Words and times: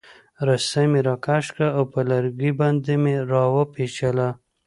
رسۍ 0.47 0.85
مې 0.91 0.99
راکش 1.07 1.45
کړه 1.55 1.67
او 1.77 1.83
پر 1.91 2.03
لرګي 2.11 2.51
باندې 2.59 2.93
مې 3.03 3.15
را 3.31 3.43
وپیچله. 3.55 4.29